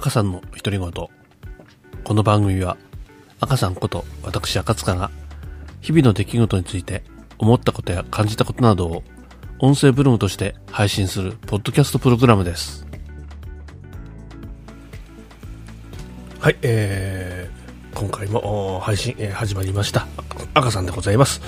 [0.00, 0.90] 赤さんの独り言。
[2.04, 2.78] この番組は、
[3.38, 5.10] 赤さんこと私赤塚が、
[5.82, 7.04] 日々の出来事について
[7.36, 9.02] 思ったことや感じたことなどを、
[9.58, 12.86] 音声ブログとして配信するポッドキャストプログラムです。
[16.38, 20.06] はい、えー、今回も配信、えー始まりました。
[20.54, 21.42] 赤さんでございます。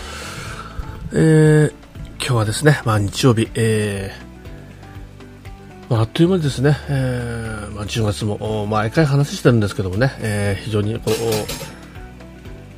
[1.14, 1.72] えー、
[2.18, 4.31] 今日はですね、まあ日曜日、えー、
[5.92, 11.14] まあ、っという間ですね、えーまあ、10月も毎回話してるんですけどもね、えー非常にこう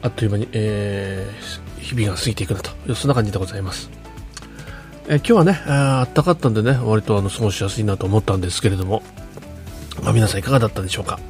[0.03, 3.89] あっという間に、えー日々が過ぎていくなとそんな感じでございます。
[5.07, 9.05] えー今日はね、あー暖かったんでね、割とあの過ごしやすいなと思ったんですけれども、
[10.03, 11.21] まあ、皆さんいかがだったでしょうか。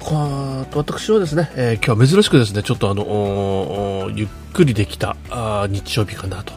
[0.00, 6.52] こう私はですね、えー今日は珍しくですね、ちょっとあの、ゆっくりできたあ日曜日かなと。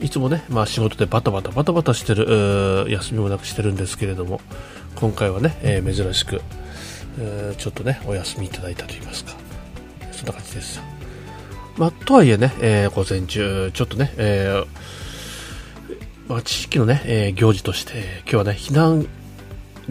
[0.00, 4.40] いつもね、まあ仕事でバタバタバタバタしてる、休みもなくしてるんですけれども、
[4.94, 6.40] 今回はね、えー珍しく、
[7.18, 9.32] えーちょっとね、お休みいただいたと言いますか、
[10.12, 10.80] そんな感じです。
[11.76, 14.62] まあ、とはいえね、えー午前中、ちょっとね、え
[16.28, 19.08] まあ、地域のね、え行事として、今日はね、避難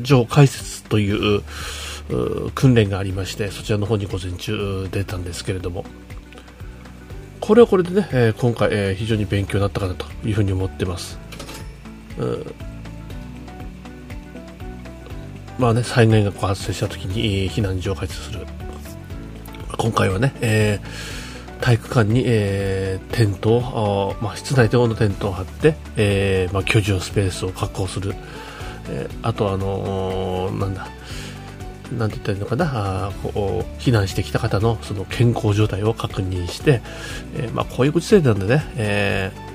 [0.03, 1.41] 所開設という
[2.55, 5.83] 訓練がありまして、そちらの方に午前中出たんですけれども、
[7.47, 11.17] これはこれでね、えー今回、えー非常に勉強になったかなというふうに思ってます。
[12.17, 12.45] うん
[15.57, 18.45] まあね、災害がこう発生した時に、避難所を開設する。
[19.77, 21.17] 今回はね、えー
[21.61, 28.13] 体育館に、えーテントを、あまあ、室内でのテントを張って、えーまあ、居住スペースを確保する。
[28.89, 30.89] えーあとあのーなんだ、
[31.91, 36.81] なんて言ったらいいのかな、あこう避難してきた方のその健康状態を確認して、
[37.35, 39.47] えーまあ、こういうご時世なんでね、えー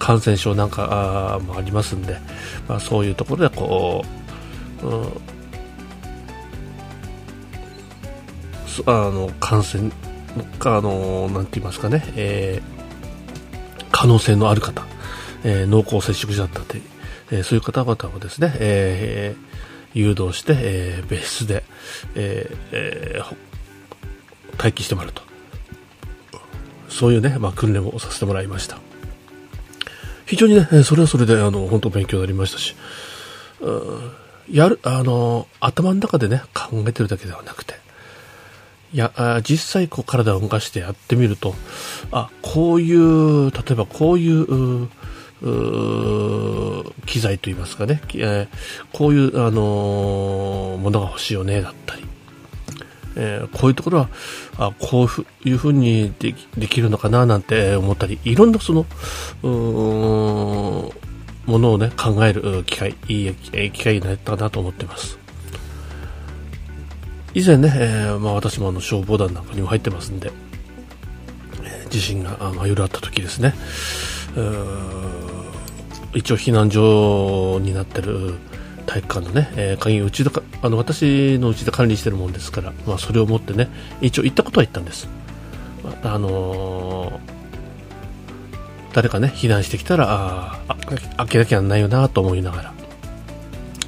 [0.00, 2.16] 感染症なんかあもありますんで、
[2.66, 4.02] まあ、そういうところでこ
[4.82, 5.12] う、うん
[8.86, 9.90] あの感染
[10.58, 12.80] かあのなんて言いますかね、えー
[13.92, 14.86] 可能性のある方、
[15.44, 16.80] えー濃厚接触者だったって、
[17.30, 19.49] えーそういう方々をですね、えー
[19.94, 21.64] 誘導して、えー別室で、
[22.14, 23.36] えーえー
[24.58, 25.22] 待機してもらうと。
[26.90, 28.78] そういうね、まあ、訓練をさせてもらいました。
[30.30, 32.76] 非常にね、それはそれであの本当勉強になりましたし
[33.60, 33.66] う
[34.48, 37.74] やるあの頭の中でね考えてるだけではなくて
[38.92, 41.56] いや実際こう体を動かしてやってみると
[42.12, 44.88] あこういう例えばこういうう
[47.10, 48.48] 機材といいますかね、えー
[48.92, 52.04] こういう、あのーものが欲しいよねだったり、
[53.16, 54.08] えーこういうところは
[54.56, 58.20] あこういうふうにできできるのかななんて思ったり。
[58.24, 58.86] いろんなその
[59.42, 59.46] う
[61.50, 63.34] ものをね考える機会いい
[63.72, 65.18] 機会になったなと思ってます。
[67.34, 70.30] 以前ね、えーまあ、私もあの消防団なんかにも入ってますんで、
[71.90, 73.54] 地震があまあ夜あった時ですね。
[74.36, 75.39] うー
[76.14, 78.34] 一応避難所になってる
[78.86, 80.30] 体育館のね、えー鍵うちで
[80.62, 83.68] あの私のうちで管理してるもんですから、まあ、それを持ってね
[84.00, 85.08] 一応行ったことは行ったんです、
[86.02, 87.40] あのー
[88.92, 90.76] 誰かね避難してきたらああ
[91.18, 92.74] 開けなきゃなんないよなと思いながら。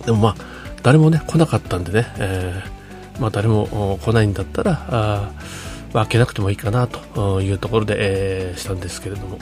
[0.06, 0.34] でもまあ
[0.84, 5.32] 誰もね来なかったんでね、えーまあ、誰も来ないんだったらあ
[5.92, 9.38] まあ開けなくてもいいかなというところで、えーしたんですけれども、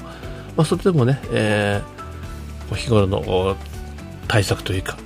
[0.56, 1.99] まあ、それでもね、えー
[2.74, 3.56] 日頃の
[4.28, 4.96] 対策というか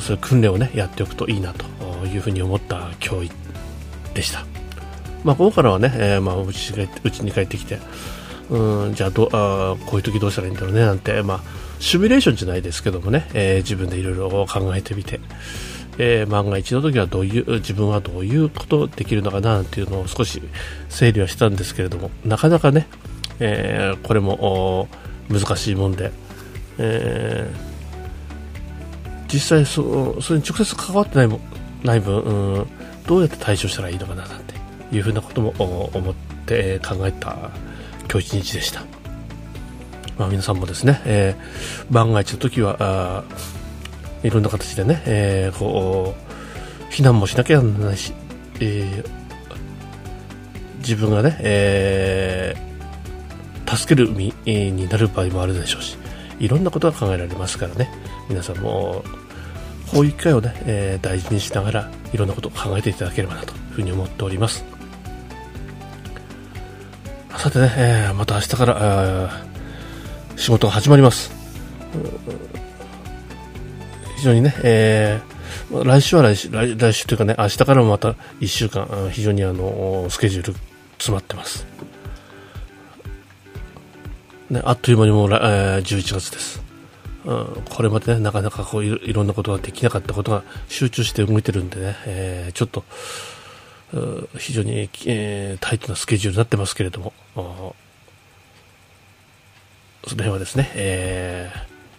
[0.00, 1.64] そういう訓練をねやっておくといいなと
[2.06, 3.30] いうふうに思った今日
[4.14, 4.44] でした。
[5.24, 7.78] まあ、ここからはね、えーまあ、うちに帰ってうちに帰ってきて、
[8.50, 11.40] うん、じゃあどあこういう時どうしたらいいんだろうねなんて、まあ、
[11.78, 15.20] シミュレーションじゃないですけどもね、えー自分でいろいろ考えてみて、
[15.98, 20.42] えー万が一の時はどういう自分はどういうことできるのかなっていうのを少し
[20.88, 22.88] 整理はしたんですけれどもなかなかね、
[23.38, 24.88] えこれも
[25.28, 26.12] 難しいもんで、
[26.78, 27.72] えー
[29.32, 31.40] 実際そそれに直接関わってないも
[31.82, 32.66] ない分、うん
[33.06, 34.54] どうやって対処したらいいのかななんて
[34.94, 36.14] いうふうなことも思っ
[36.46, 37.50] て考えた
[38.08, 38.82] 今日一日でした、
[40.18, 43.24] まあ、皆さんもですね、えー万が一の時はあ
[44.22, 48.12] いろんな形でね、えーこう避難もしなきゃならないし、
[48.60, 49.22] えー
[50.78, 52.71] 自分がね、えー
[53.76, 55.96] 助ける身になる場合もあるでしょうし
[56.38, 57.88] いろんなことが考えられますからね。
[58.28, 59.04] 皆さんも
[59.92, 64.64] こういう機会をね、えー大事にしながらいろんなことを考えていただければなというふうに思っております。
[67.36, 69.30] さてね、えーまた明日から
[70.36, 71.30] 仕事が始まります。
[74.16, 80.54] 非常にね、えー、来週は来週、来来週というかね、明日からもまた1週間、非常にあの、スケジュール
[80.98, 81.66] 詰まってます。
[84.52, 86.62] ね、あっという間にもう、えー、11月です。
[87.24, 92.84] うん、これまでね、なかなかこういろんなことができなかったことが集中して動いてるんでね、えー、ちょっと、
[94.36, 97.74] 非常に、えー、タイトなスケジュールになってますけれども、その
[100.10, 101.50] 辺はですね、え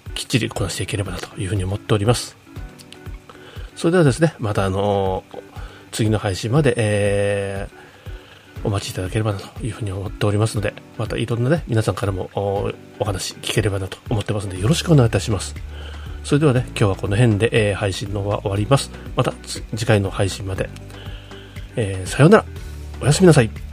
[0.10, 2.38] ー、きっちりこなしていければなというふうに思っております。
[3.76, 5.42] それではですね、またあのー、
[5.92, 7.84] 次の配信まで、えー、
[8.64, 15.56] お待ちいただければなというふうに思っておりますので、またいろんなね、皆さんからもお話聞ければなと思ってますので、よろしくお願いいたします。
[16.24, 18.92] それではね、今日はこの辺で、えー、配信の方は終わります。
[19.16, 19.34] また
[19.76, 20.70] 次回の配信まで、
[21.76, 22.46] えー、さようなら。
[23.02, 23.73] おやすみなさい。